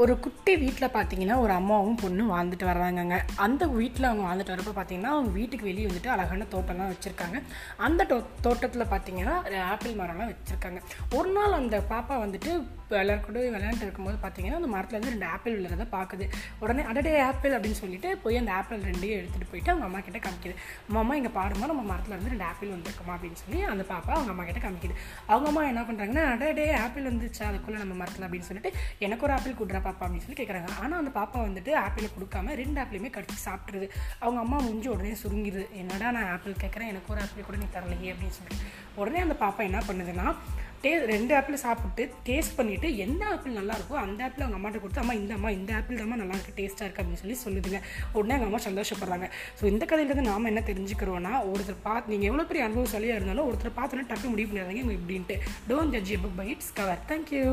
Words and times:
ஒரு 0.00 0.12
குட்டி 0.24 0.52
வீட்டில் 0.62 0.94
பார்த்தீங்கன்னா 0.94 1.36
ஒரு 1.44 1.52
அம்மாவும் 1.52 1.98
பொண்ணும் 2.02 2.30
வாழ்ந்துட்டு 2.34 2.66
வர்றாங்கங்க. 2.68 3.16
அந்த 3.46 3.62
வீட்டில் 3.78 4.08
அவங்க 4.10 4.24
வாழ்ந்துட்டு 4.28 4.54
வரப்போ 4.54 4.72
பார்த்தீங்கன்னா 4.76 5.10
அவங்க 5.14 5.30
வீட்டுக்கு 5.38 5.68
வெளியே 5.70 5.86
வந்துட்டு 5.86 6.12
அழகான 6.14 6.46
தோட்டம்லாம் 6.54 6.92
வச்சுருக்காங்க. 6.92 7.38
அந்த 7.86 8.06
தோ 8.12 8.16
தோட்டத்தில் 8.46 8.90
பார்த்தீங்கன்னா 8.92 9.34
ஆப்பிள் 9.72 9.98
மரம்லாம் 10.00 10.32
வச்சுருக்காங்க. 10.32 10.80
ஒரு 11.18 11.32
நாள் 11.36 11.58
அந்த 11.60 11.78
பாப்பா 11.92 12.16
வந்துட்டு 12.24 12.52
எல்லாரும் 12.98 13.24
கூட 13.24 13.38
விளையாண்டு 13.50 13.82
இருக்கும்போது 13.82 14.18
பார்த்தீங்கன்னா 14.22 14.58
அந்த 14.60 14.70
மரத்துலேருந்து 14.76 15.12
ரெண்டு 15.14 15.26
ஆப்பிள் 15.26 15.56
விழுறத 15.58 15.86
பார்க்குது. 15.92 16.30
உடனே 16.58 16.82
அடடே 16.82 17.18
ஆப்பிள் 17.20 17.52
அப்படின்னு 17.52 17.80
சொல்லிட்டு 17.82 18.16
போய் 18.16 18.36
அந்த 18.36 18.52
ஆப்பிள் 18.52 18.80
ரெண்டையும் 18.80 19.18
எடுத்துகிட்டு 19.20 19.50
போயிட்டு 19.50 19.70
அவங்க 19.70 19.86
அம்மா 19.86 20.00
கிட்ட 20.00 20.18
காமிக்குது. 20.18 20.54
அம்மா 20.94 21.14
இங்கே 21.14 21.28
பாடுமா 21.28 21.66
நம்ம 21.66 21.82
மரத்தில் 21.82 22.12
இருந்து 22.12 22.28
ரெண்டு 22.28 22.44
ஆப்பிள் 22.44 22.68
வந்துருக்குமா? 22.68 23.14
அப்படின்னு 23.16 23.34
சொல்லி 23.34 23.62
அந்த 23.62 23.84
பாப்பா 23.84 24.10
அவங்க 24.10 24.30
அம்மா 24.30 24.44
கிட்ட 24.44 24.68
காமிக்குது. 24.68 24.94
அவங்க 25.26 25.48
அம்மா 25.48 25.64
என்ன 25.64 25.80
பண்ணுறாங்கன்னா 25.80 26.24
அடடே 26.32 26.72
ஆப்பிள் 26.72 27.08
வந்துச்சு 27.10 27.42
அதுக்குள்ளே 27.42 27.78
நம்ம 27.78 27.94
மரத்தில்? 27.94 28.26
அப்படின்னு 28.26 28.48
சொல்லிட்டு 28.50 28.72
எனக்கு 28.98 29.22
ஒரு 29.22 29.32
ஆப்பிள் 29.32 29.58
கொடுறா 29.60 29.82
பாப்பா 29.82 30.00
அப்படின்னு 30.00 30.26
சொல்லி 30.26 30.44
கேட்குறாங்க 30.44 30.70
ஆனால் 30.80 30.98
அந்த 30.98 31.12
பாப்பா 31.20 31.38
வந்துட்டு 31.48 31.74
ஆப்பிளை 31.74 32.10
கொடுக்காம 32.16 32.54
ரெண்டு 32.54 32.80
ஆப்பிளையுமே 32.80 33.12
கடிச்சு 33.16 33.38
சாப்பிட்ருது 33.44 33.90
அவங்க 34.18 34.40
அம்மா 34.40 34.56
முடிஞ்சு 34.56 34.90
உடனே 34.90 35.16
சுருங்கிடுது 35.22 35.70
என்னடா 35.72 36.10
நான் 36.10 36.30
ஆப்பிள் 36.30 36.52
கேட்குறேன் 36.52 36.86
எனக்கு 36.86 37.12
ஒரு 37.12 37.20
ஆப்பிள் 37.20 37.44
கூட 37.44 37.56
நீ 37.56 37.68
தரலையே 37.74 38.12
அப்படின்னு 38.12 38.36
சொல்லிட்டு. 38.38 38.64
உடனே 38.94 39.20
அந்த 39.20 39.36
பாப்பா 39.40 39.58
என்ன 39.58 39.82
பண்ணுதுன்னா 39.88 40.34
டே 40.84 40.90
ரெண்டு 41.10 41.32
ஆப்பிள் 41.38 41.56
சாப்பிட்டு 41.64 42.02
டேஸ்ட் 42.26 42.54
பண்ணிவிட்டு 42.58 42.88
எந்த 43.04 43.22
ஆப்பிள் 43.32 43.56
நல்லா 43.58 43.74
இருக்கோ 43.78 43.96
அந்த 44.02 44.20
ஆப்பிள் 44.26 44.44
அவங்க 44.44 44.58
அம்மாட்ட 44.58 44.78
கொடுத்து 44.82 45.02
அம்மா 45.02 45.14
இந்த 45.18 45.32
அம்மா 45.38 45.50
இந்த 45.56 45.70
ஆப்பிள் 45.78 46.00
தான் 46.02 46.22
நல்லா 46.22 46.36
இருக்குது 46.36 46.58
டேஸ்ட்டாக 46.60 46.86
இருக்குது 46.86 47.02
அப்படின்னு 47.02 47.22
சொல்லி 47.22 47.36
சொல்லுதுங்க. 47.44 47.80
உடனே 48.18 48.34
அவங்க 48.36 48.48
அம்மா 48.50 48.60
சந்தோஷப்படுறாங்க. 48.68 49.28
ஸோ 49.58 49.66
இந்த 49.72 49.84
கதையிலேருந்து 49.90 50.30
நாம 50.30 50.48
என்ன 50.52 50.62
தெரிஞ்சுக்கிறோன்னா 50.70 51.34
ஒருத்தர் 51.50 51.84
பார்த்து 51.88 52.12
நீங்கள் 52.14 52.30
எவ்வளோ 52.30 52.46
பெரிய 52.52 52.64
அனுபவசாலியாக 52.68 53.18
இருந்தாலும் 53.20 53.48
ஒருத்தர் 53.50 53.78
பார்த்தோன்னா 53.80 54.06
டக்கு 54.12 54.32
முடிவு 54.34 54.48
பண்ணிடுறாங்க 54.50 54.96
இப்படின்ட்டு. 55.00 55.38
Don't 55.70 55.94
judge 55.96 56.16
book 56.24 56.40
by 56.40 56.48
its 56.54 56.72
cover 56.80 57.04
thank you 57.12 57.44